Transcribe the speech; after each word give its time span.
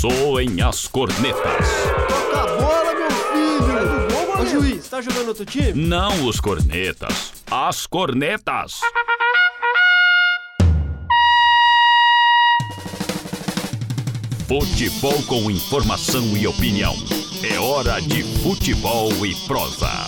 Soem 0.00 0.62
as 0.62 0.86
cornetas. 0.86 1.66
Toca 2.06 2.40
a 2.40 2.56
bola, 2.56 2.94
meu 2.94 3.10
filho! 3.10 4.40
Ô 4.40 4.46
juiz, 4.46 4.88
tá 4.88 5.00
jogando 5.00 5.26
outro 5.26 5.44
time? 5.44 5.72
Não 5.72 6.24
os 6.24 6.38
cornetas, 6.38 7.32
as 7.50 7.84
cornetas. 7.84 8.80
Futebol 14.46 15.20
com 15.24 15.50
informação 15.50 16.22
e 16.36 16.46
opinião. 16.46 16.94
É 17.42 17.58
hora 17.58 18.00
de 18.00 18.22
futebol 18.40 19.10
e 19.26 19.34
prosa. 19.48 20.06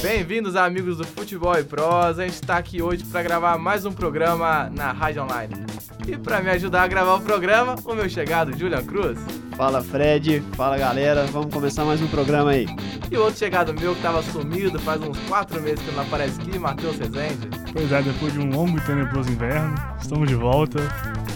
Bem-vindos, 0.00 0.56
amigos 0.56 0.96
do 0.96 1.04
Futebol 1.04 1.58
e 1.58 1.64
Prosa. 1.64 2.22
A 2.22 2.26
gente 2.26 2.36
está 2.36 2.56
aqui 2.56 2.80
hoje 2.80 3.04
para 3.04 3.22
gravar 3.22 3.58
mais 3.58 3.84
um 3.84 3.92
programa 3.92 4.70
na 4.70 4.90
Rádio 4.90 5.22
Online. 5.22 5.65
E 6.06 6.16
para 6.16 6.40
me 6.40 6.50
ajudar 6.50 6.84
a 6.84 6.86
gravar 6.86 7.14
o 7.14 7.20
programa, 7.20 7.74
o 7.84 7.94
meu 7.94 8.08
chegado, 8.08 8.56
Julian 8.56 8.84
Cruz. 8.84 9.18
Fala 9.56 9.82
Fred, 9.82 10.40
fala 10.54 10.78
galera, 10.78 11.24
vamos 11.26 11.52
começar 11.52 11.84
mais 11.84 12.00
um 12.00 12.06
programa 12.06 12.50
aí. 12.50 12.66
E 13.10 13.16
o 13.16 13.22
outro 13.22 13.36
chegado 13.36 13.74
meu 13.74 13.92
que 13.92 14.02
tava 14.02 14.22
sumido 14.22 14.78
faz 14.78 15.02
uns 15.02 15.18
quatro 15.28 15.60
meses 15.60 15.84
que 15.84 15.90
não 15.90 16.04
aparece 16.04 16.40
aqui, 16.40 16.58
Matheus 16.60 16.96
Rezende. 16.98 17.48
Pois 17.72 17.90
é, 17.90 18.02
depois 18.02 18.32
de 18.32 18.38
um 18.38 18.50
longo 18.50 18.78
e 18.78 18.80
tenebroso 18.82 19.28
inverno, 19.30 19.74
estamos 20.00 20.28
de 20.28 20.36
volta 20.36 20.78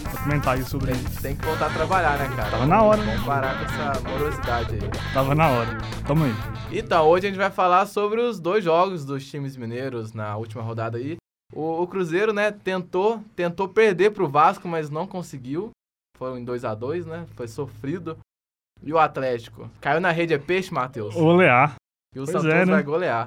pra 0.03 0.21
comentar 0.23 0.55
aí 0.55 0.63
sobre. 0.63 0.93
Tem, 0.93 1.03
tem 1.21 1.35
que 1.35 1.45
voltar 1.45 1.65
a 1.65 1.69
trabalhar, 1.71 2.17
né, 2.17 2.31
cara? 2.33 2.51
Tava 2.51 2.65
na 2.65 2.81
hora, 2.81 3.01
né? 3.03 3.11
Vamos 3.11 3.25
parar 3.25 3.57
com 3.57 3.65
essa 3.65 4.09
morosidade 4.09 4.75
aí. 4.75 5.13
Tava 5.13 5.35
na 5.35 5.49
hora. 5.49 5.77
Tamo 6.07 6.23
aí. 6.23 6.33
Então, 6.71 7.07
hoje 7.07 7.27
a 7.27 7.29
gente 7.29 7.39
vai 7.39 7.51
falar 7.51 7.85
sobre 7.87 8.21
os 8.21 8.39
dois 8.39 8.63
jogos 8.63 9.03
dos 9.03 9.29
times 9.29 9.57
mineiros 9.57 10.13
na 10.13 10.37
última 10.37 10.63
rodada 10.63 10.97
aí. 10.97 11.17
O, 11.51 11.81
o 11.81 11.87
Cruzeiro, 11.87 12.33
né, 12.33 12.51
tentou, 12.51 13.23
tentou 13.35 13.67
perder 13.67 14.11
pro 14.11 14.29
Vasco, 14.29 14.67
mas 14.67 14.89
não 14.89 15.05
conseguiu. 15.05 15.71
Foi 16.17 16.39
em 16.39 16.45
2 16.45 16.63
a 16.65 16.73
2 16.73 17.05
né? 17.05 17.25
Foi 17.35 17.47
sofrido. 17.47 18.17
E 18.83 18.91
o 18.93 18.97
Atlético? 18.97 19.69
Caiu 19.79 19.99
na 19.99 20.11
rede 20.11 20.33
é 20.33 20.37
peixe, 20.37 20.73
Matheus? 20.73 21.15
Olear. 21.15 21.75
E 22.15 22.19
o 22.19 22.23
Pois 22.23 22.31
Santos 22.31 22.47
é, 22.47 22.65
né? 22.65 22.73
vai 22.73 22.83
golear. 22.83 23.25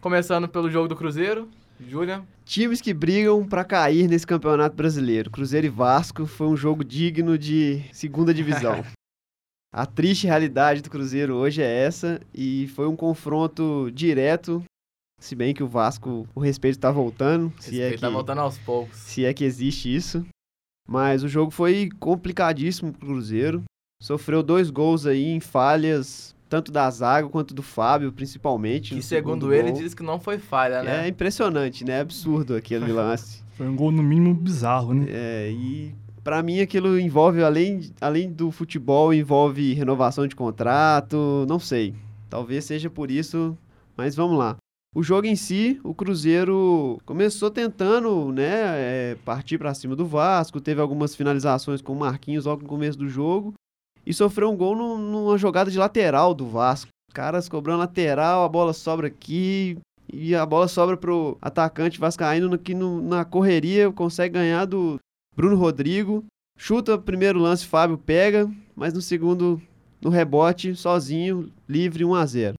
Começando 0.00 0.48
pelo 0.48 0.70
jogo 0.70 0.88
do 0.88 0.96
Cruzeiro. 0.96 1.48
Julian. 1.78 2.26
Times 2.44 2.80
que 2.80 2.92
brigam 2.92 3.46
pra 3.46 3.64
cair 3.64 4.08
nesse 4.08 4.26
campeonato 4.26 4.76
brasileiro. 4.76 5.30
Cruzeiro 5.30 5.66
e 5.66 5.70
Vasco 5.70 6.26
foi 6.26 6.46
um 6.46 6.56
jogo 6.56 6.84
digno 6.84 7.38
de 7.38 7.82
segunda 7.92 8.34
divisão. 8.34 8.82
A 9.72 9.86
triste 9.86 10.26
realidade 10.26 10.82
do 10.82 10.90
Cruzeiro 10.90 11.36
hoje 11.36 11.62
é 11.62 11.84
essa 11.84 12.20
e 12.34 12.66
foi 12.74 12.88
um 12.88 12.96
confronto 12.96 13.88
direto, 13.92 14.64
se 15.20 15.36
bem 15.36 15.54
que 15.54 15.62
o 15.62 15.68
Vasco, 15.68 16.26
o 16.34 16.40
respeito 16.40 16.78
tá 16.78 16.90
voltando, 16.90 17.52
se 17.60 17.80
é 17.80 17.86
Ele 17.86 17.94
que 17.94 18.00
tá 18.00 18.08
voltando 18.08 18.40
aos 18.40 18.58
poucos. 18.58 18.96
se 18.98 19.24
é 19.24 19.32
que 19.32 19.44
existe 19.44 19.94
isso. 19.94 20.26
Mas 20.88 21.22
o 21.22 21.28
jogo 21.28 21.52
foi 21.52 21.88
complicadíssimo 22.00 22.92
pro 22.92 23.06
Cruzeiro. 23.06 23.62
Sofreu 24.02 24.42
dois 24.42 24.70
gols 24.70 25.06
aí 25.06 25.26
em 25.26 25.38
falhas, 25.38 26.34
tanto 26.48 26.72
da 26.72 26.90
zaga 26.90 27.28
quanto 27.28 27.54
do 27.54 27.62
Fábio, 27.62 28.10
principalmente. 28.12 28.88
Que 28.90 28.96
no 28.96 29.02
segundo 29.02 29.46
segundo 29.46 29.54
ele 29.54 29.72
diz 29.72 29.94
que 29.94 30.02
não 30.02 30.18
foi 30.18 30.38
falha, 30.38 30.82
né? 30.82 31.04
É 31.04 31.08
impressionante, 31.08 31.84
né? 31.84 32.00
Absurdo 32.00 32.56
aquele 32.56 32.90
lance. 32.92 33.42
Foi 33.56 33.68
um 33.68 33.76
gol 33.76 33.92
no 33.92 34.02
mínimo 34.02 34.34
bizarro, 34.34 34.94
né? 34.94 35.06
É, 35.10 35.50
e 35.52 35.94
pra 36.24 36.42
mim 36.42 36.60
aquilo 36.60 36.98
envolve, 36.98 37.42
além, 37.42 37.92
além 38.00 38.32
do 38.32 38.50
futebol, 38.50 39.12
envolve 39.12 39.74
renovação 39.74 40.26
de 40.26 40.34
contrato, 40.34 41.44
não 41.46 41.58
sei. 41.58 41.94
Talvez 42.28 42.64
seja 42.64 42.88
por 42.88 43.10
isso, 43.10 43.56
mas 43.96 44.16
vamos 44.16 44.38
lá. 44.38 44.56
O 44.94 45.04
jogo 45.04 45.26
em 45.28 45.36
si, 45.36 45.80
o 45.84 45.94
Cruzeiro 45.94 46.98
começou 47.06 47.48
tentando, 47.48 48.32
né, 48.32 48.50
é, 49.12 49.16
partir 49.24 49.56
pra 49.56 49.72
cima 49.72 49.94
do 49.94 50.04
Vasco, 50.04 50.60
teve 50.60 50.80
algumas 50.80 51.14
finalizações 51.14 51.80
com 51.80 51.92
o 51.92 51.98
Marquinhos 51.98 52.44
logo 52.44 52.62
no 52.62 52.68
começo 52.68 52.98
do 52.98 53.08
jogo 53.08 53.54
e 54.04 54.12
sofreu 54.12 54.50
um 54.50 54.56
gol 54.56 54.74
num- 54.74 54.98
numa 54.98 55.38
jogada 55.38 55.70
de 55.70 55.78
lateral 55.78 56.34
do 56.34 56.46
Vasco. 56.48 56.90
Caras 57.14 57.48
cobrando 57.48 57.78
lateral, 57.78 58.44
a 58.44 58.48
bola 58.48 58.72
sobra 58.72 59.06
aqui 59.06 59.78
e 60.12 60.34
a 60.34 60.44
bola 60.44 60.66
sobra 60.66 60.96
pro 60.96 61.38
atacante 61.40 62.00
vascaíno 62.00 62.48
no- 62.48 62.58
que 62.58 62.74
no- 62.74 63.00
na 63.00 63.24
correria 63.24 63.92
consegue 63.92 64.34
ganhar 64.34 64.64
do 64.64 64.98
Bruno 65.36 65.54
Rodrigo. 65.54 66.24
Chuta 66.58 66.98
primeiro 66.98 67.38
lance, 67.38 67.64
Fábio 67.64 67.96
pega, 67.96 68.50
mas 68.74 68.92
no 68.92 69.00
segundo, 69.00 69.62
no 70.02 70.10
rebote, 70.10 70.74
sozinho, 70.74 71.48
livre 71.68 72.04
1 72.04 72.14
a 72.14 72.26
0 72.26 72.54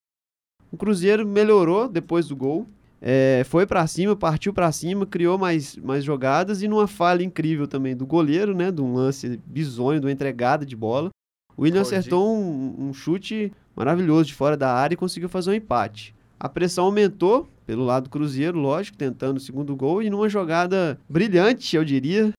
O 0.71 0.77
Cruzeiro 0.77 1.27
melhorou 1.27 1.87
depois 1.87 2.27
do 2.27 2.35
gol. 2.35 2.65
é, 3.01 3.43
foi 3.45 3.65
pra 3.65 3.85
cima, 3.87 4.15
partiu 4.15 4.53
pra 4.53 4.71
cima, 4.71 5.05
criou 5.07 5.37
mais, 5.37 5.75
mais 5.77 6.03
jogadas 6.03 6.61
e 6.61 6.67
numa 6.67 6.87
falha 6.87 7.23
incrível 7.23 7.67
também 7.67 7.95
do 7.95 8.05
goleiro, 8.05 8.53
né? 8.55 8.71
De 8.71 8.79
um 8.81 8.93
lance 8.93 9.39
bizonho, 9.45 9.99
de 9.99 10.05
uma 10.05 10.11
entregada 10.11 10.65
de 10.65 10.75
bola. 10.75 11.09
O 11.57 11.63
William 11.63 11.81
acertou 11.81 12.35
um, 12.35 12.75
um 12.77 12.93
chute 12.93 13.51
maravilhoso 13.75 14.25
de 14.25 14.33
fora 14.33 14.55
da 14.55 14.71
área 14.73 14.93
e 14.93 14.97
conseguiu 14.97 15.27
fazer 15.29 15.49
um 15.49 15.53
empate. 15.53 16.15
A 16.39 16.47
pressão 16.47 16.85
aumentou 16.85 17.49
pelo 17.65 17.83
lado 17.83 18.03
do 18.03 18.09
Cruzeiro, 18.09 18.59
lógico, 18.59 18.97
tentando 18.97 19.37
o 19.37 19.41
segundo 19.41 19.75
gol 19.75 20.01
e 20.01 20.09
numa 20.09 20.29
jogada 20.29 20.99
brilhante, 21.09 21.75
eu 21.75 21.83
diria. 21.83 22.31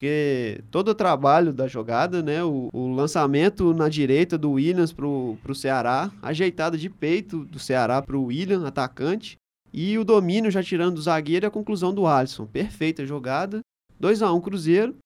Porque 0.00 0.64
todo 0.70 0.88
o 0.88 0.94
trabalho 0.94 1.52
da 1.52 1.68
jogada, 1.68 2.22
né? 2.22 2.42
O, 2.42 2.70
o 2.72 2.88
lançamento 2.88 3.74
na 3.74 3.86
direita 3.86 4.38
do 4.38 4.52
Williams 4.52 4.94
pro, 4.94 5.36
pro 5.42 5.54
Ceará, 5.54 6.10
ajeitada 6.22 6.78
de 6.78 6.88
peito 6.88 7.44
do 7.44 7.58
Ceará 7.58 8.00
pro 8.00 8.22
William, 8.22 8.66
atacante. 8.66 9.36
E 9.70 9.98
o 9.98 10.04
domínio 10.04 10.50
já 10.50 10.62
tirando 10.62 10.94
do 10.94 11.02
zagueiro 11.02 11.44
e 11.44 11.48
a 11.48 11.50
conclusão 11.50 11.92
do 11.92 12.06
Alisson. 12.06 12.46
Perfeita 12.46 13.04
jogada. 13.04 13.60
2 14.00 14.22
a 14.22 14.32
1 14.32 14.40
Cruzeiro. 14.40 14.96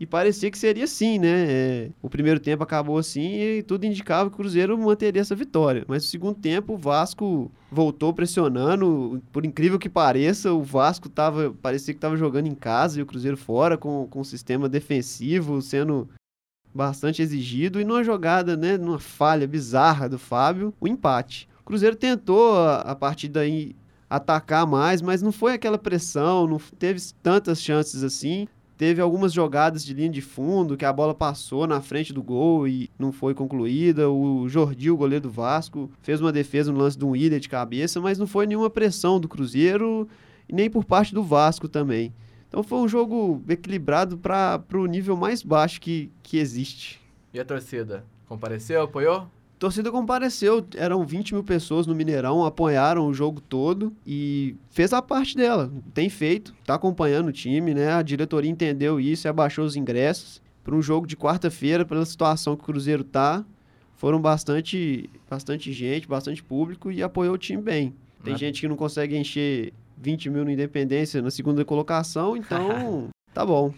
E 0.00 0.06
parecia 0.06 0.50
que 0.50 0.58
seria 0.58 0.84
assim, 0.84 1.18
né? 1.18 1.46
É, 1.48 1.90
o 2.00 2.08
primeiro 2.08 2.38
tempo 2.38 2.62
acabou 2.62 2.98
assim 2.98 3.34
e 3.34 3.62
tudo 3.64 3.84
indicava 3.84 4.30
que 4.30 4.34
o 4.34 4.38
Cruzeiro 4.38 4.78
manteria 4.78 5.20
essa 5.20 5.34
vitória. 5.34 5.84
Mas 5.88 6.04
no 6.04 6.10
segundo 6.10 6.36
tempo, 6.36 6.74
o 6.74 6.78
Vasco 6.78 7.50
voltou 7.70 8.14
pressionando. 8.14 9.20
Por 9.32 9.44
incrível 9.44 9.78
que 9.78 9.88
pareça, 9.88 10.52
o 10.52 10.62
Vasco 10.62 11.08
tava, 11.08 11.52
parecia 11.60 11.92
que 11.92 11.98
estava 11.98 12.16
jogando 12.16 12.46
em 12.46 12.54
casa 12.54 13.00
e 13.00 13.02
o 13.02 13.06
Cruzeiro 13.06 13.36
fora, 13.36 13.76
com, 13.76 14.06
com 14.06 14.20
um 14.20 14.24
sistema 14.24 14.68
defensivo 14.68 15.60
sendo 15.60 16.08
bastante 16.72 17.20
exigido. 17.20 17.80
E 17.80 17.84
numa 17.84 18.04
jogada, 18.04 18.56
né? 18.56 18.78
Numa 18.78 19.00
falha 19.00 19.48
bizarra 19.48 20.08
do 20.08 20.18
Fábio, 20.18 20.72
o 20.80 20.86
empate. 20.86 21.48
O 21.60 21.64
Cruzeiro 21.64 21.96
tentou, 21.96 22.56
a, 22.56 22.82
a 22.82 22.94
partir 22.94 23.28
daí, 23.28 23.74
atacar 24.08 24.66
mais, 24.66 25.02
mas 25.02 25.20
não 25.20 25.32
foi 25.32 25.52
aquela 25.52 25.76
pressão, 25.76 26.46
não 26.46 26.58
teve 26.78 27.00
tantas 27.22 27.60
chances 27.60 28.02
assim. 28.02 28.46
Teve 28.78 29.00
algumas 29.00 29.32
jogadas 29.32 29.84
de 29.84 29.92
linha 29.92 30.08
de 30.08 30.22
fundo 30.22 30.76
que 30.76 30.84
a 30.84 30.92
bola 30.92 31.12
passou 31.12 31.66
na 31.66 31.80
frente 31.80 32.12
do 32.12 32.22
gol 32.22 32.68
e 32.68 32.88
não 32.96 33.10
foi 33.10 33.34
concluída. 33.34 34.08
O 34.08 34.48
Jordi, 34.48 34.88
o 34.88 34.96
goleiro 34.96 35.24
do 35.24 35.30
Vasco, 35.30 35.90
fez 36.00 36.20
uma 36.20 36.30
defesa 36.30 36.70
no 36.70 36.78
lance 36.78 36.96
de 36.96 37.04
um 37.04 37.16
ilha 37.16 37.40
de 37.40 37.48
cabeça, 37.48 38.00
mas 38.00 38.18
não 38.18 38.26
foi 38.26 38.46
nenhuma 38.46 38.70
pressão 38.70 39.18
do 39.18 39.26
Cruzeiro 39.26 40.08
e 40.48 40.54
nem 40.54 40.70
por 40.70 40.84
parte 40.84 41.12
do 41.12 41.24
Vasco 41.24 41.66
também. 41.68 42.14
Então 42.46 42.62
foi 42.62 42.78
um 42.78 42.86
jogo 42.86 43.42
equilibrado 43.48 44.16
para 44.16 44.62
o 44.72 44.86
nível 44.86 45.16
mais 45.16 45.42
baixo 45.42 45.80
que, 45.80 46.08
que 46.22 46.38
existe. 46.38 47.00
E 47.34 47.40
a 47.40 47.44
torcida? 47.44 48.04
Compareceu, 48.28 48.82
apoiou? 48.82 49.28
Torcida 49.58 49.90
compareceu, 49.90 50.64
eram 50.76 51.04
20 51.04 51.34
mil 51.34 51.42
pessoas 51.42 51.84
no 51.86 51.94
Mineirão, 51.94 52.44
apoiaram 52.44 53.08
o 53.08 53.12
jogo 53.14 53.40
todo 53.40 53.92
e 54.06 54.54
fez 54.70 54.92
a 54.92 55.02
parte 55.02 55.36
dela. 55.36 55.70
Tem 55.92 56.08
feito, 56.08 56.54
tá 56.64 56.74
acompanhando 56.74 57.28
o 57.28 57.32
time, 57.32 57.74
né? 57.74 57.92
A 57.94 58.02
diretoria 58.02 58.50
entendeu 58.50 59.00
isso 59.00 59.26
e 59.26 59.28
abaixou 59.28 59.64
os 59.64 59.74
ingressos. 59.74 60.40
Para 60.62 60.76
um 60.76 60.82
jogo 60.82 61.06
de 61.06 61.16
quarta-feira, 61.16 61.84
pela 61.84 62.04
situação 62.04 62.54
que 62.54 62.62
o 62.62 62.66
Cruzeiro 62.66 63.02
tá, 63.02 63.44
foram 63.96 64.20
bastante, 64.20 65.10
bastante 65.28 65.72
gente, 65.72 66.06
bastante 66.06 66.40
público 66.42 66.92
e 66.92 67.02
apoiou 67.02 67.34
o 67.34 67.38
time 67.38 67.60
bem. 67.60 67.94
Tem 68.22 68.34
Né? 68.34 68.38
gente 68.38 68.60
que 68.60 68.68
não 68.68 68.76
consegue 68.76 69.16
encher 69.16 69.72
20 69.96 70.30
mil 70.30 70.44
no 70.44 70.50
Independência 70.52 71.20
na 71.20 71.32
segunda 71.32 71.64
colocação, 71.64 72.36
então 72.36 73.08
tá 73.34 73.44
bom. 73.44 73.74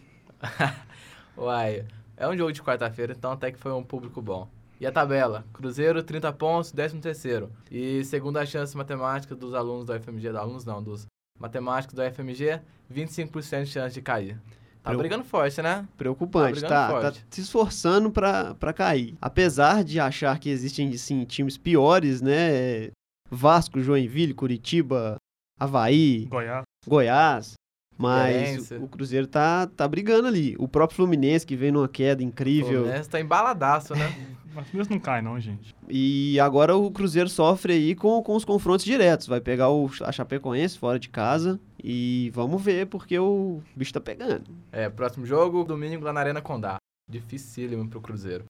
Uai, 1.39 1.87
é 2.19 2.29
um 2.29 2.37
jogo 2.37 2.53
de 2.53 2.63
quarta-feira, 2.63 3.15
então 3.17 3.33
até 3.33 3.51
que 3.51 3.59
foi 3.59 3.73
um 3.73 3.83
público 3.83 4.21
bom. 4.21 4.47
E 4.81 4.87
a 4.87 4.91
tabela? 4.91 5.45
Cruzeiro, 5.53 6.03
30 6.03 6.33
pontos, 6.33 6.73
13 6.73 6.99
terceiro. 7.01 7.53
E 7.71 8.03
segundo 8.05 8.39
a 8.39 8.47
chance 8.47 8.75
matemática 8.75 9.35
dos 9.35 9.53
alunos 9.53 9.85
da 9.85 9.97
UFMG, 9.97 10.29
dos 10.29 10.37
alunos 10.39 10.65
não, 10.65 10.83
dos 10.83 11.05
matemáticos 11.39 11.95
da 11.95 12.09
UFMG, 12.09 12.61
25% 12.91 13.65
de 13.65 13.71
chance 13.71 13.95
de 13.95 14.01
cair. 14.01 14.41
Tá 14.83 14.95
brigando 14.95 15.25
forte, 15.25 15.61
né? 15.61 15.87
Preocupante, 15.99 16.63
Tá 16.63 16.69
tá, 16.69 17.13
tá 17.13 17.19
se 17.29 17.43
esforçando 17.43 18.11
pra 18.11 18.55
pra 18.55 18.73
cair. 18.73 19.15
Apesar 19.21 19.85
de 19.85 20.01
achar 20.01 20.39
que 20.39 20.49
existem 20.49 20.97
sim, 20.97 21.25
times 21.25 21.59
piores, 21.59 22.23
né? 22.23 22.91
Vasco, 23.31 23.81
Joinville, 23.81 24.33
Curitiba, 24.33 25.17
Havaí, 25.59 26.25
Goiás. 26.25 26.63
Goiás. 26.87 27.53
Mas 27.99 28.71
o, 28.71 28.85
o 28.85 28.89
Cruzeiro 28.89 29.27
tá, 29.27 29.67
tá 29.67 29.87
brigando 29.87 30.27
ali. 30.27 30.57
O 30.59 30.67
próprio 30.67 30.97
Fluminense, 30.97 31.45
que 31.47 31.55
vem 31.55 31.71
numa 31.71 31.87
queda 31.87 32.23
O 32.23 32.27
incrível. 32.27 32.85
Fluminense 32.85 33.11
tá 33.11 33.21
embaladaço, 33.21 33.95
né? 33.95 34.09
Fluminense 34.51 34.91
não 34.91 34.99
cai, 35.01 35.23
não, 35.23 35.39
gente. 35.41 35.75
E 35.89 36.39
agora 36.41 36.77
o 36.77 36.91
Cruzeiro 36.91 37.29
sofre 37.29 37.73
aí 37.73 37.95
com, 37.95 38.23
com 38.23 38.35
os 38.37 38.45
confrontos 38.45 38.85
diretos. 38.85 39.27
Vai 39.27 39.41
pegar 39.41 39.71
o, 39.71 39.91
a 40.03 40.13
Chapecoense 40.13 40.79
fora 40.79 40.99
de 40.99 41.09
casa. 41.09 41.59
E 41.83 42.31
vamos 42.35 42.63
ver, 42.63 42.87
porque 42.87 43.19
o 43.19 43.63
bicho 43.75 43.93
tá 43.93 44.01
pegando. 44.01 44.45
É, 44.73 44.89
próximo 44.89 45.25
jogo, 45.25 45.65
domingo 45.65 46.05
lá 46.05 46.13
na 46.13 46.21
Arena 46.21 46.43
Condá. 46.43 46.77
Dificílimo 47.11 47.89
pro 47.89 48.01
Cruzeiro. 48.01 48.45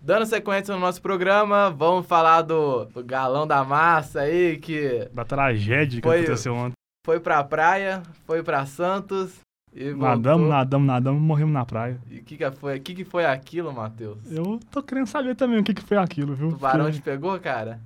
Dando 0.00 0.26
sequência 0.26 0.74
no 0.74 0.80
nosso 0.80 1.00
programa, 1.00 1.70
vamos 1.70 2.06
falar 2.06 2.42
do, 2.42 2.84
do 2.86 3.02
galão 3.02 3.46
da 3.46 3.64
massa 3.64 4.20
aí, 4.20 4.58
que 4.58 5.08
Da 5.12 5.24
tragédia 5.24 6.00
que 6.00 6.06
Foi- 6.06 6.18
aconteceu 6.18 6.54
ontem. 6.54 6.74
foi 7.06 7.18
pra 7.20 7.42
praia, 7.42 8.02
foi 8.26 8.42
pra 8.42 8.66
Santos 8.66 9.38
e. 9.74 9.92
Nadamos, 9.94 10.48
nadamos, 10.48 10.86
nadamos, 10.86 11.22
morremos 11.22 11.52
na 11.52 11.64
praia. 11.64 11.98
E 12.10 12.18
o 12.18 12.22
que, 12.22 12.36
que 12.36 12.50
foi, 12.52 12.80
que, 12.80 12.94
que 12.94 13.04
foi 13.04 13.24
aquilo, 13.26 13.72
Matheus? 13.72 14.18
Eu 14.30 14.60
tô 14.70 14.82
querendo 14.82 15.06
saber 15.06 15.34
também 15.34 15.58
o 15.58 15.64
que, 15.64 15.74
que 15.74 15.82
foi 15.82 15.96
aquilo, 15.96 16.34
viu? 16.34 16.50
Tubarão 16.50 16.84
Porque- 16.84 16.98
te 16.98 17.02
pegou, 17.02 17.38
cara? 17.40 17.80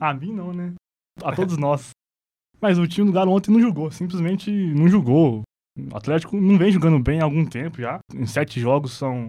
A 0.00 0.12
mim 0.14 0.32
não, 0.32 0.52
né? 0.52 0.72
A 1.22 1.34
todos 1.34 1.56
nós. 1.58 1.90
Mas 2.60 2.78
o 2.78 2.86
time 2.86 3.06
do 3.06 3.12
Galo 3.12 3.32
ontem 3.32 3.50
não 3.50 3.60
jogou, 3.60 3.90
simplesmente 3.90 4.50
não 4.50 4.86
jogou. 4.88 5.42
O 5.78 5.96
Atlético 5.96 6.36
não 6.38 6.58
vem 6.58 6.70
jogando 6.70 6.98
bem 6.98 7.20
há 7.20 7.24
algum 7.24 7.44
tempo 7.46 7.80
já. 7.80 7.98
Em 8.14 8.26
sete 8.26 8.60
jogos 8.60 8.92
são 8.92 9.28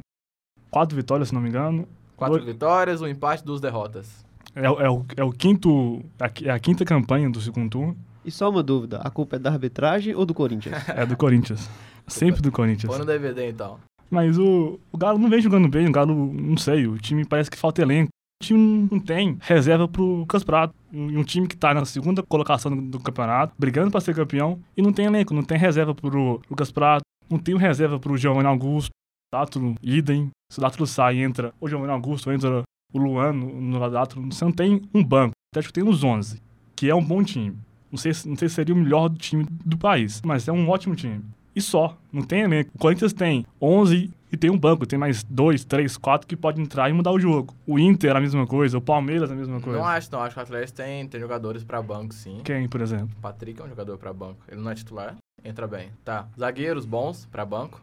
quatro 0.69 0.95
vitórias, 0.95 1.29
se 1.29 1.33
não 1.33 1.41
me 1.41 1.47
engano. 1.49 1.87
Quatro 2.17 2.43
vitórias, 2.43 3.01
um 3.01 3.07
empate, 3.07 3.43
duas 3.45 3.61
derrotas. 3.61 4.25
É, 4.53 4.69
o- 4.69 4.81
é 4.81 4.89
o, 4.89 5.05
é 5.17 5.23
o 5.23 5.31
quinto. 5.31 6.03
É 6.19 6.47
é 6.47 6.51
a 6.51 6.59
quinta 6.59 6.83
campanha 6.83 7.29
do 7.29 7.39
segundo 7.39 7.69
turno. 7.69 7.97
E 8.25 8.29
só 8.29 8.49
uma 8.49 8.61
dúvida, 8.61 8.97
a 8.97 9.09
culpa 9.09 9.37
é 9.37 9.39
da 9.39 9.49
arbitragem 9.49 10.13
ou 10.13 10.25
do 10.25 10.33
Corinthians? 10.33 10.75
É 10.89 11.05
do 11.05 11.15
Corinthians. 11.15 11.69
Sempre 12.07 12.41
do 12.41 12.51
Corinthians. 12.51 12.89
Foi 12.91 12.99
no 12.99 13.05
DVD, 13.05 13.49
então. 13.49 13.79
Mas 14.09 14.37
o, 14.37 14.79
o 14.91 14.97
Galo 14.97 15.17
não 15.17 15.29
vem 15.29 15.41
jogando 15.41 15.67
bem, 15.69 15.87
o 15.87 15.91
Galo, 15.91 16.33
não 16.33 16.57
sei, 16.57 16.85
o 16.87 16.97
time 16.97 17.23
parece 17.25 17.49
que 17.49 17.57
falta 17.57 17.81
elenco. 17.81 18.09
O 18.41 18.45
time 18.45 18.87
não 18.91 18.99
tem 18.99 19.37
reserva 19.39 19.87
pro 19.87 20.03
Lucas 20.03 20.43
Prato. 20.43 20.73
Um 20.91 21.19
um 21.19 21.23
time 21.23 21.47
que 21.47 21.55
tá 21.55 21.73
na 21.73 21.85
segunda 21.85 22.21
colocação 22.23 22.75
do, 22.75 22.81
do 22.81 22.99
campeonato, 22.99 23.53
brigando 23.57 23.89
pra 23.91 24.01
ser 24.01 24.13
campeão, 24.15 24.59
e 24.75 24.81
não 24.81 24.91
tem 24.91 25.05
elenco, 25.05 25.33
não 25.33 25.43
tem 25.43 25.57
reserva 25.57 25.93
pro 25.95 26.41
Lucas 26.49 26.71
Prato, 26.71 27.03
não 27.29 27.37
tem 27.37 27.55
reserva 27.55 27.99
pro 27.99 28.17
Giovanni 28.17 28.47
Augusto, 28.47 28.89
Dátulo, 29.33 29.75
idem. 29.81 30.29
Se 30.51 30.59
o 30.59 30.61
Dátulo 30.61 30.85
sai 30.85 31.17
e 31.17 31.21
entra 31.23 31.53
o 31.61 31.69
Giovanni 31.69 31.93
Augusto, 31.93 32.29
entra 32.31 32.63
o 32.93 32.99
Luan 32.99 33.31
no, 33.31 33.61
no 33.61 33.89
Dátulo, 33.89 34.25
você 34.29 34.43
não 34.43 34.51
tem 34.51 34.81
um 34.93 35.01
banco. 35.01 35.31
O 35.31 35.53
Atlético 35.53 35.73
tem 35.73 35.83
uns 35.85 36.03
11, 36.03 36.41
que 36.75 36.89
é 36.89 36.95
um 36.95 37.03
bom 37.03 37.23
time. 37.23 37.55
Não 37.89 37.97
sei, 37.97 38.13
se- 38.13 38.27
não 38.27 38.35
sei 38.35 38.49
se 38.49 38.55
seria 38.55 38.75
o 38.75 38.77
melhor 38.77 39.09
time 39.11 39.45
do 39.65 39.77
país, 39.77 40.21
mas 40.25 40.47
é 40.49 40.51
um 40.51 40.67
ótimo 40.67 40.95
time. 40.95 41.21
E 41.55 41.61
só, 41.61 41.97
não 42.11 42.21
tem 42.23 42.41
elenco. 42.41 42.71
O 42.73 42.77
Corinthians 42.77 43.13
tem 43.13 43.45
11 43.61 44.11
e 44.31 44.37
tem 44.37 44.49
um 44.49 44.57
banco, 44.57 44.85
tem 44.85 44.97
mais 44.97 45.23
dois, 45.23 45.65
três, 45.65 45.97
quatro 45.97 46.25
que 46.25 46.37
pode 46.37 46.61
entrar 46.61 46.89
e 46.89 46.93
mudar 46.93 47.11
o 47.11 47.19
jogo. 47.19 47.53
O 47.67 47.77
Inter 47.77 48.15
a 48.15 48.21
mesma 48.21 48.47
coisa, 48.47 48.77
o 48.77 48.81
Palmeiras 48.81 49.29
a 49.29 49.35
mesma 49.35 49.59
coisa. 49.59 49.77
Não 49.79 49.85
acho, 49.85 50.09
não. 50.11 50.21
Acho 50.21 50.35
que 50.35 50.39
o 50.39 50.43
Atlético 50.43 50.77
tem, 50.77 51.05
tem 51.07 51.19
jogadores 51.19 51.63
pra 51.63 51.81
banco, 51.81 52.13
sim. 52.13 52.39
Quem, 52.43 52.69
por 52.69 52.79
exemplo? 52.79 53.09
O 53.17 53.21
Patrick 53.21 53.59
é 53.61 53.65
um 53.65 53.67
jogador 53.69 53.97
pra 53.97 54.13
banco. 54.13 54.37
Ele 54.47 54.61
não 54.61 54.71
é 54.71 54.75
titular, 54.75 55.15
entra 55.43 55.67
bem. 55.67 55.89
Tá. 56.05 56.27
Zagueiros 56.39 56.85
bons 56.85 57.27
pra 57.29 57.45
banco. 57.45 57.81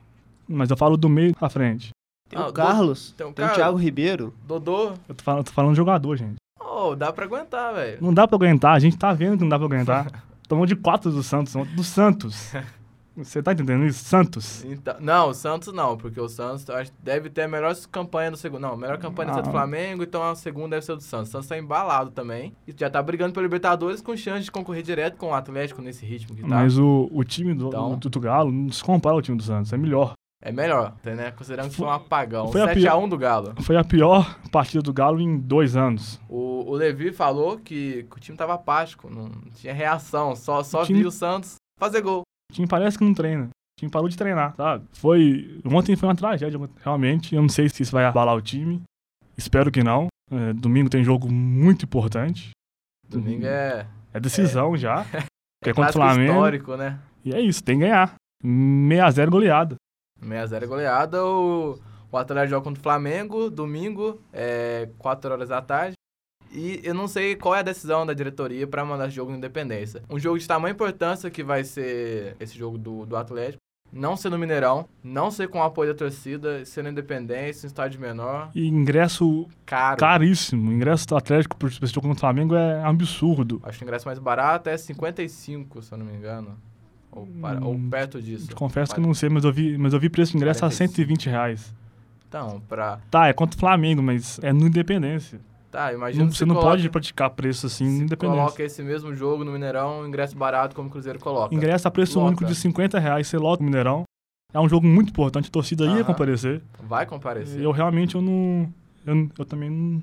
Mas 0.49 0.71
eu 0.71 0.76
falo 0.76 0.97
do 0.97 1.09
meio 1.11 1.35
pra 1.35 1.50
frente. 1.50 1.91
Tem 2.31 2.38
Ah, 2.38 2.44
o 2.44 2.47
do- 2.47 2.53
Carlos, 2.55 3.12
tem 3.17 3.26
o 3.26 3.32
tem 3.32 3.44
o. 3.44 3.53
Thiago 3.55 3.76
Ribeiro. 3.76 4.35
Dodô. 4.47 4.93
Eu 5.06 5.14
tô 5.14 5.23
falando, 5.23 5.44
tô 5.44 5.53
falando 5.53 5.73
de 5.73 5.76
jogador, 5.76 6.17
gente. 6.17 6.37
Oh, 6.59 6.94
dá 6.97 7.12
pra 7.12 7.26
aguentar, 7.26 7.75
velho. 7.75 7.99
Não 8.00 8.14
dá 8.14 8.26
pra 8.26 8.37
aguentar, 8.37 8.75
a 8.75 8.79
gente 8.79 8.97
tá 8.97 9.12
vendo 9.12 9.37
que 9.37 9.43
não 9.43 9.49
dá 9.50 9.59
pra 9.59 9.67
aguentar. 9.67 10.25
Tomou 10.49 10.64
de 10.64 10.75
quatro 10.75 11.11
do 11.11 11.23
Santos, 11.23 11.53
do 11.75 11.85
Santos. 11.85 12.53
Você 13.25 13.43
tá 13.43 13.53
entendendo 13.53 13.85
isso? 13.87 14.05
Santos. 14.05 14.65
Então, 14.65 14.94
não, 15.00 15.29
o 15.31 15.35
Santos 15.35 15.73
não, 15.73 15.97
porque 15.97 16.20
o 16.20 16.29
Santos 16.29 16.69
acho 16.70 16.93
deve 17.03 17.29
ter 17.31 17.43
a 17.43 17.49
melhor 17.49 17.75
campanha 17.91 18.31
do 18.31 18.37
segundo. 18.37 18.61
Não, 18.62 18.73
a 18.73 18.76
melhor 18.76 18.99
campanha 18.99 19.26
deve 19.26 19.38
ser 19.38 19.43
do 19.43 19.49
Ah. 19.49 19.53
Flamengo, 19.53 20.03
então 20.03 20.23
a 20.23 20.35
segunda 20.35 20.76
deve 20.76 20.87
ser 20.87 20.94
do 20.97 21.03
Santos. 21.03 21.29
O 21.29 21.32
Santos 21.32 21.49
tá 21.49 21.59
embalado 21.59 22.11
também. 22.11 22.55
E 22.67 22.75
já 22.76 22.88
tá 22.91 23.03
brigando 23.03 23.32
pelo 23.32 23.44
Libertadores 23.44 24.00
com 24.00 24.17
chance 24.17 24.44
de 24.44 24.50
concorrer 24.50 24.82
direto 24.82 25.17
com 25.17 25.29
o 25.31 25.35
Atlético 25.35 25.81
nesse 25.82 26.05
ritmo 26.06 26.35
que 26.37 26.43
tá. 26.43 26.49
Mas 26.49 26.79
o, 26.79 27.09
o 27.12 27.25
time 27.25 27.55
do, 27.55 27.69
Então. 27.69 27.97
do, 27.97 28.09
do 28.09 28.20
Galo 28.20 28.50
não 28.53 28.70
se 28.73 28.82
compara 28.82 29.15
ao 29.15 29.23
time 29.23 29.37
do 29.37 29.43
Santos, 29.43 29.73
é 29.73 29.76
melhor. 29.76 30.12
É 30.41 30.53
melhor, 30.53 30.94
né? 31.05 31.32
Considerando 31.32 31.69
que 31.71 31.75
foi 31.75 31.87
um 31.87 31.91
apagão. 31.91 32.53
foi 32.53 32.61
a 32.61 32.69
7x1 32.73 33.09
do 33.09 33.19
Galo. 33.19 33.55
Foi 33.61 33.76
a 33.76 33.82
pior 33.82 34.38
partida 34.53 34.81
do 34.81 34.93
Galo 34.93 35.21
em 35.21 35.37
dois 35.37 35.75
anos. 35.75 36.21
O, 36.29 36.64
o 36.71 36.75
Levi 36.75 37.11
falou 37.11 37.59
que, 37.59 38.05
que 38.09 38.17
o 38.17 38.21
time 38.21 38.38
tava 38.38 38.55
apático, 38.55 39.11
não 39.12 39.29
tinha 39.56 39.75
reação, 39.75 40.37
só, 40.37 40.62
só 40.62 40.82
O 40.82 40.87
time- 40.87 41.00
via 41.00 41.09
o 41.09 41.11
Santos 41.11 41.56
fazer 41.76 42.03
gol. 42.03 42.23
O 42.50 42.55
time 42.55 42.67
parece 42.67 42.97
que 42.99 43.05
não 43.05 43.15
treina. 43.15 43.45
O 43.47 43.79
time 43.79 43.91
parou 43.91 44.09
de 44.09 44.17
treinar, 44.17 44.55
sabe? 44.56 44.85
Foi. 44.93 45.61
Ontem 45.65 45.97
foi 45.97 46.09
uma 46.09 46.17
tragédia, 46.17 46.59
realmente. 46.83 47.35
Eu 47.35 47.43
não 47.43 47.49
sei 47.49 47.69
se 47.69 47.83
isso 47.83 47.93
vai 47.93 48.05
abalar 48.05 48.35
o 48.35 48.43
time. 48.43 48.83
Espero 49.37 49.71
que 49.71 49.83
não. 49.85 50.09
É, 50.31 50.53
domingo 50.53 50.91
tem 50.91 51.05
jogo 51.05 51.31
muito 51.31 51.85
importante. 51.85 52.50
Domingo 53.09 53.47
é, 53.47 53.87
É 54.12 54.21
decisão 54.21 54.77
já. 54.77 55.05
Que 55.61 55.71
é 55.71 55.75
contra 55.75 55.91
o 55.91 55.95
Flamengo. 55.95 56.33
histórico, 56.35 56.77
né? 56.77 57.00
E 57.25 57.35
é 57.35 57.41
isso, 57.41 57.65
tem 57.65 57.77
que 57.81 57.85
ganhar. 57.85 58.15
6x0 58.45 59.29
goleada. 59.29 59.75
6x0 60.23 60.67
goleada, 60.69 61.25
o, 61.25 61.77
o 62.12 62.17
Atlético 62.17 62.50
joga 62.50 62.62
contra 62.65 62.79
o 62.79 62.83
Flamengo, 62.85 63.50
domingo, 63.50 64.23
é 64.33 64.89
4 64.99 65.33
horas 65.33 65.49
da 65.49 65.61
tarde. 65.61 65.95
E 66.59 66.81
eu 66.83 66.93
não 66.95 67.07
sei 67.07 67.37
qual 67.37 67.55
é 67.55 67.61
a 67.61 67.63
decisão 67.63 68.05
da 68.05 68.13
diretoria 68.13 68.67
para 68.67 68.85
mandar 68.85 69.07
esse 69.07 69.15
jogo 69.17 69.31
no 69.31 69.37
Independência. 69.37 70.03
Um 70.11 70.19
jogo 70.19 70.39
de 70.39 70.47
tamanha 70.49 70.73
importância 70.73 71.31
que 71.31 71.45
vai 71.45 71.63
ser 71.63 72.35
esse 72.41 72.59
jogo 72.59 72.77
do, 72.77 73.07
do 73.07 73.17
Atlético. 73.17 73.59
Não 73.91 74.17
ser 74.19 74.29
no 74.29 74.37
Mineirão, 74.39 74.87
não 75.03 75.31
ser 75.31 75.49
com 75.49 75.61
o 75.61 75.63
apoio 75.63 75.93
da 75.95 75.99
torcida, 75.99 76.63
ser 76.67 76.83
no 76.83 76.91
Independência, 76.91 77.65
em 77.65 77.69
estádio 77.69 77.99
menor, 78.01 78.51
E 78.55 78.67
ingresso 78.69 79.47
caro. 79.65 79.97
caríssimo. 79.99 80.71
Ingresso 80.71 81.07
do 81.07 81.17
Atlético 81.17 81.57
por 81.57 81.69
esse 81.71 81.87
jogo 81.87 82.03
contra 82.09 82.17
o 82.17 82.21
Flamengo 82.21 82.55
é 82.55 82.83
absurdo. 82.85 83.61
Acho 83.63 83.79
que 83.79 83.85
o 83.85 83.87
ingresso 83.87 84.07
mais 84.07 84.19
barato 84.19 84.69
é 84.69 84.77
55, 84.77 85.81
se 85.83 85.93
eu 85.93 85.97
não 85.99 86.05
me 86.05 86.13
engano. 86.15 86.59
Ou, 87.11 87.27
para- 87.41 87.65
ou 87.65 87.75
Hum, 87.75 87.89
perto 87.89 88.21
disso. 88.21 88.55
Confesso 88.55 88.95
que 88.95 89.01
não 89.01 89.15
sei, 89.15 89.31
mas 89.31 89.45
eu 89.45 89.53
vi, 89.53 89.79
mas 89.79 89.95
eu 89.95 90.01
vi 90.01 90.11
preço 90.11 90.33
de 90.33 90.37
ingresso 90.37 90.59
a 90.65 90.69
45. 90.69 90.93
120 90.95 91.31
reais. 91.31 91.75
Então, 92.29 92.61
pra. 92.69 92.99
Tá, 93.11 93.29
é 93.29 93.33
contra 93.33 93.57
o 93.57 93.59
Flamengo, 93.61 94.03
mas 94.03 94.39
é 94.43 94.53
no 94.53 94.67
Independência. 94.67 95.41
Tá, 95.70 95.93
imagina 95.93 96.25
Não- 96.25 96.31
se 96.32 96.38
você 96.38 96.47
não 96.47 96.55
coloca- 96.55 96.70
pode 96.76 96.88
praticar 96.91 97.31
preço 97.31 97.67
assim 97.67 97.85
Independência. 97.85 98.17
coloca 98.43 98.62
esse 98.62 98.82
mesmo 98.82 99.15
jogo 99.15 99.44
no 99.44 99.53
Mineirão, 99.53 100.06
ingresso 100.06 100.35
barato 100.35 100.75
como 100.75 100.88
o 100.88 100.91
Cruzeiro 100.91 101.19
coloca. 101.19 101.55
Ingresso 101.55 101.87
a 101.87 101.91
preço 101.91 102.19
Lota. 102.19 102.29
único 102.29 102.44
de 102.47 102.55
50 102.55 102.99
reais, 102.99 103.26
você 103.29 103.37
loca 103.37 103.62
o 103.62 103.65
Mineirão. 103.67 104.05
É 104.55 104.59
um 104.59 104.67
jogo 104.69 104.87
muito 104.87 105.11
importante, 105.11 105.49
a 105.49 105.53
torcida 105.53 105.85
ia 105.85 105.91
Aham. 105.97 106.05
comparecer. 106.05 106.62
Vai 106.81 107.05
comparecer. 107.05 107.61
Eu 107.61 107.70
realmente 107.70 108.15
eu 108.15 108.23
não. 108.23 108.73
Eu, 109.05 109.29
eu 109.38 109.44
também 109.44 109.69
não 109.69 110.03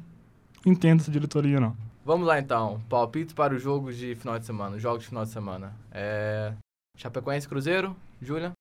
entendo 0.63 0.99
essa 1.01 1.09
diretoria, 1.09 1.59
não. 1.59 1.75
Vamos 2.05 2.27
lá 2.27 2.37
então. 2.39 2.79
Palpites 2.87 3.33
para 3.33 3.55
os 3.55 3.61
jogos 3.63 3.97
de 3.97 4.13
final 4.15 4.37
de 4.37 4.45
semana. 4.45 4.77
Jogos 4.77 5.01
de 5.01 5.07
final 5.09 5.23
de 5.25 5.31
semana. 5.31 5.73
É. 5.91 6.53
Chapecoense 6.95 7.47
Cruzeiro, 7.49 7.95
Júlia. 8.21 8.51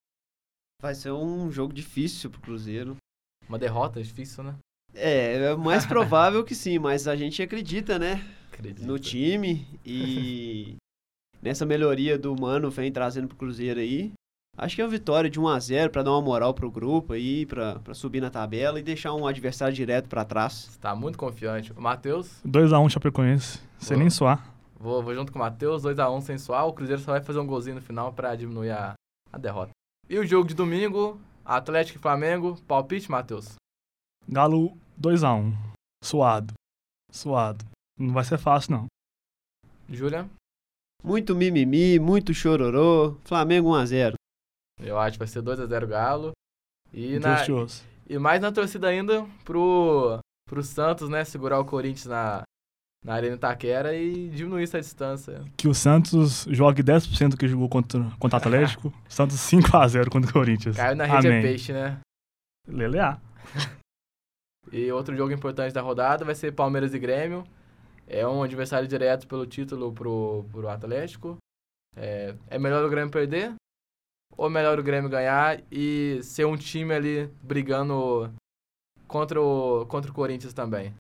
Vai 0.81 0.95
ser 0.95 1.13
um 1.13 1.53
jogo 1.53 1.75
difícil 1.75 2.31
pro 2.31 2.41
Cruzeiro. 2.41 2.97
Uma 3.47 3.59
derrota 3.59 4.03
difícil, 4.03 4.43
né? 4.43 4.55
É, 4.95 5.37
é 5.37 5.57
mais 5.57 5.85
provável 5.87 6.45
que 6.45 6.55
sim, 6.55 6.79
mas 6.79 7.07
a 7.09 7.17
gente 7.17 7.43
acredita, 7.43 7.99
né? 7.99 8.25
Acredito. 8.53 8.87
No 8.87 8.99
time 8.99 9.67
e 9.85 10.77
nessa 11.43 11.67
melhoria 11.67 12.19
do 12.19 12.35
Mano 12.39 12.71
vem 12.71 12.93
trazendo 12.93 13.29
pro 13.29 13.37
Cruzeiro 13.37 13.81
aí. 13.81 14.13
Acho 14.57 14.77
que 14.77 14.83
é 14.83 14.85
uma 14.85 14.91
vitória 14.91 15.29
de 15.29 15.41
1 15.41 15.49
a 15.49 15.59
0 15.59 15.91
pra 15.91 16.03
dar 16.03 16.13
uma 16.13 16.23
moral 16.23 16.55
pro 16.55 16.71
grupo 16.71 17.13
aí, 17.13 17.45
pra, 17.45 17.81
pra 17.81 17.93
subir 17.93 18.21
na 18.21 18.31
tabela 18.31 18.79
e 18.79 18.85
deixar 18.85 19.13
um 19.13 19.27
adversário 19.27 19.75
direto 19.75 20.09
pra 20.09 20.25
trás. 20.25 20.69
Você 20.71 20.79
tá 20.79 20.95
muito 20.95 21.19
confiante. 21.19 21.73
O 21.73 21.81
Matheus, 21.83 22.41
2x1 22.47 22.89
Chapecoense, 22.89 23.61
sem 23.79 23.97
nem 23.97 24.09
suar. 24.09 24.55
vou, 24.79 25.03
vou 25.03 25.13
junto 25.13 25.33
com 25.33 25.39
o 25.41 25.43
Matheus, 25.43 25.83
2x1 25.83 26.21
sem 26.21 26.39
suar. 26.39 26.69
O 26.69 26.73
Cruzeiro 26.73 27.03
só 27.03 27.11
vai 27.11 27.21
fazer 27.21 27.41
um 27.41 27.47
golzinho 27.47 27.75
no 27.75 27.83
final 27.83 28.13
pra 28.13 28.37
diminuir 28.37 28.71
a, 28.71 28.95
a 29.33 29.39
derrota. 29.39 29.73
E 30.09 30.17
o 30.19 30.25
jogo 30.25 30.47
de 30.47 30.55
domingo, 30.55 31.19
Atlético 31.45 31.99
e 31.99 32.03
Flamengo. 32.03 32.57
Palpite, 32.69 33.11
Matheus. 33.11 33.57
Galo 34.29 34.77
2x1. 35.01 35.53
Suado. 36.03 36.55
Suado. 37.11 37.65
Não 37.99 38.13
vai 38.13 38.25
ser 38.25 38.39
fácil, 38.39 38.73
não. 38.73 38.87
Júlia, 39.89 40.29
Muito 41.03 41.35
mimimi, 41.35 41.99
muito 41.99 42.33
chororô. 42.33 43.17
Flamengo 43.25 43.71
1 43.71 43.75
a 43.75 43.87
0 43.87 44.15
eu 44.81 44.99
acho 44.99 45.13
que 45.13 45.19
vai 45.19 45.29
ser 45.29 45.43
2x0 45.43 45.87
Galo. 45.87 46.33
E, 46.93 47.19
na, 47.19 47.39
e 48.09 48.19
mais 48.19 48.41
na 48.41 48.53
torcida 48.53 48.89
ainda 48.89 49.27
pro, 49.45 50.19
pro 50.49 50.63
Santos, 50.63 51.09
né? 51.09 51.25
Segurar 51.25 51.59
o 51.59 51.65
Corinthians 51.65 52.07
na, 52.07 52.43
na 53.05 53.15
Arena 53.15 53.35
Itaquera 53.35 53.95
e 53.95 54.29
diminuir 54.29 54.63
essa 54.63 54.81
distância. 54.81 55.45
Que 55.57 55.67
o 55.67 55.75
Santos 55.75 56.47
jogue 56.51 56.83
10% 56.83 57.31
do 57.31 57.37
que 57.37 57.49
jogou 57.49 57.69
contra, 57.69 58.01
contra 58.19 58.37
o 58.37 58.41
Atlético. 58.41 58.93
Santos 59.09 59.37
5x0 59.39 60.09
contra 60.09 60.31
o 60.31 60.33
Corinthians. 60.33 60.77
Caiu 60.77 60.97
na 60.97 61.05
rede 61.05 61.27
Amém. 61.27 61.39
é 61.39 61.43
peixe, 61.43 61.73
né? 61.73 61.99
Lelear. 62.69 63.21
E 64.73 64.91
outro 64.91 65.17
jogo 65.17 65.33
importante 65.33 65.73
da 65.73 65.81
rodada 65.81 66.25
vai 66.25 66.35
ser 66.35 66.53
Palmeiras 66.53 66.95
e 66.95 66.99
Grêmio. 66.99 67.45
É 68.07 68.27
um 68.27 68.43
adversário 68.43 68.89
direto 68.89 69.27
pelo 69.27 69.47
título 69.47 69.93
pro, 69.93 70.45
pro 70.51 70.69
Atlético. 70.69 71.37
É, 71.97 72.35
é 72.49 72.59
melhor 72.59 72.85
o 72.85 72.91
Grêmio 72.91 73.11
perder? 73.11 73.55
Ou 74.37 74.51
melhor 74.51 74.79
o 74.79 74.83
Grêmio 74.83 75.09
ganhar 75.09 75.63
e 75.71 76.21
ser 76.23 76.45
um 76.45 76.57
time 76.57 76.93
ali 76.93 77.31
brigando 77.43 78.31
contra 79.07 79.41
o, 79.41 79.87
contra 79.87 80.11
o 80.11 80.15
Corinthians 80.15 80.53
também? 80.53 80.93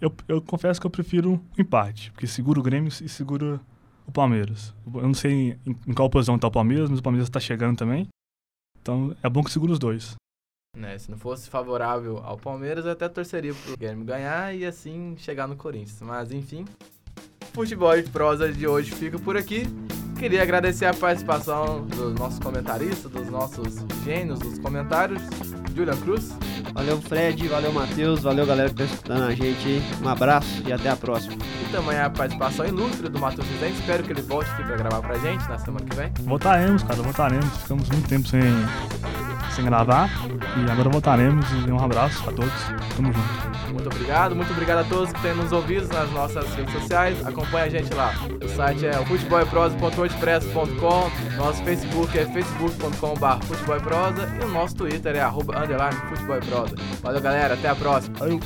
Eu, 0.00 0.12
eu 0.26 0.42
confesso 0.42 0.80
que 0.80 0.86
eu 0.86 0.90
prefiro 0.90 1.34
o 1.34 1.60
empate, 1.60 2.10
porque 2.12 2.26
segura 2.26 2.58
o 2.58 2.62
Grêmio 2.62 2.88
e 2.88 3.08
segura 3.08 3.60
o 4.06 4.12
Palmeiras. 4.12 4.74
Eu 4.86 5.02
não 5.02 5.14
sei 5.14 5.58
em, 5.64 5.76
em 5.86 5.94
qual 5.94 6.10
posição 6.10 6.38
tá 6.38 6.48
o 6.48 6.50
Palmeiras, 6.50 6.90
mas 6.90 6.98
o 6.98 7.02
Palmeiras 7.02 7.30
tá 7.30 7.38
chegando 7.38 7.76
também. 7.76 8.08
Então 8.80 9.16
é 9.22 9.28
bom 9.28 9.42
que 9.42 9.50
segura 9.50 9.72
os 9.72 9.78
dois. 9.78 10.14
Né, 10.74 10.98
se 10.98 11.08
não 11.10 11.16
fosse 11.16 11.48
favorável 11.48 12.18
ao 12.24 12.36
Palmeiras, 12.36 12.84
eu 12.84 12.92
até 12.92 13.08
torceria 13.08 13.54
pro 13.54 13.76
Guilherme 13.76 14.04
ganhar 14.04 14.54
e 14.54 14.66
assim 14.66 15.14
chegar 15.16 15.46
no 15.46 15.54
Corinthians. 15.54 16.00
Mas 16.00 16.32
enfim, 16.32 16.64
futebol 17.52 17.96
e 17.96 18.02
prosa 18.02 18.52
de 18.52 18.66
hoje 18.66 18.90
fica 18.90 19.18
por 19.18 19.36
aqui. 19.36 19.66
Queria 20.18 20.42
agradecer 20.42 20.86
a 20.86 20.94
participação 20.94 21.82
dos 21.86 22.14
nossos 22.14 22.38
comentaristas, 22.38 23.10
dos 23.10 23.28
nossos 23.28 23.84
gênios 24.04 24.38
dos 24.38 24.58
comentários. 24.58 25.22
Julian 25.74 25.96
Cruz. 25.96 26.32
Valeu, 26.72 27.00
Fred. 27.02 27.48
Valeu, 27.48 27.72
Matheus. 27.72 28.22
Valeu, 28.22 28.46
galera 28.46 28.70
que 28.70 28.76
tá 28.76 28.84
escutando 28.84 29.22
a 29.24 29.34
gente. 29.34 29.82
Um 30.02 30.08
abraço 30.08 30.62
e 30.66 30.72
até 30.72 30.88
a 30.88 30.96
próxima. 30.96 31.34
E 31.34 31.72
também 31.72 31.98
a 31.98 32.08
participação 32.08 32.64
ilustre 32.64 33.08
do 33.08 33.18
Matheus 33.18 33.46
Rezende. 33.48 33.80
Espero 33.80 34.04
que 34.04 34.12
ele 34.12 34.22
volte 34.22 34.50
aqui 34.50 34.62
pra 34.62 34.76
gravar 34.76 35.02
pra 35.02 35.18
gente 35.18 35.48
na 35.48 35.58
semana 35.58 35.84
que 35.84 35.96
vem. 35.96 36.12
Voltaremos, 36.20 36.82
cara, 36.84 37.02
voltaremos. 37.02 37.56
Ficamos 37.58 37.88
muito 37.88 38.08
tempo 38.08 38.28
sem, 38.28 38.40
sem 39.54 39.64
gravar. 39.64 40.10
E 40.56 40.70
agora 40.70 40.90
voltaremos. 40.90 41.46
E 41.66 41.70
um 41.70 41.78
abraço 41.78 42.28
a 42.28 42.32
todos. 42.32 42.52
Tamo 42.96 43.12
junto. 43.12 43.54
Muito 43.72 43.88
obrigado, 43.88 44.34
muito 44.36 44.52
obrigado 44.52 44.78
a 44.78 44.84
todos 44.84 45.12
que 45.12 45.20
têm 45.20 45.34
nos 45.34 45.52
ouvido 45.52 45.86
nas 45.88 46.10
nossas 46.12 46.54
redes 46.54 46.72
sociais. 46.72 47.26
Acompanhe 47.26 47.64
a 47.64 47.68
gente 47.68 47.92
lá. 47.92 48.14
O 48.42 48.48
site 48.48 48.86
é 48.86 48.92
futeboleprosa.wordpress.com. 48.92 51.10
Nosso 51.36 51.62
Facebook 51.64 52.16
é 52.18 52.24
facebook.com.br 52.26 53.44
futeboleprosa 53.44 54.32
e 54.40 54.44
o 54.44 54.48
nosso 54.48 54.76
Twitter 54.76 55.16
é 55.16 55.20
arroba 55.20 55.58
underline 55.58 55.96
futeboleprosa. 56.08 56.76
Valeu, 57.02 57.20
galera. 57.20 57.54
Até 57.54 57.68
a 57.68 57.74
próxima. 57.74 58.16
Valeu. 58.18 58.38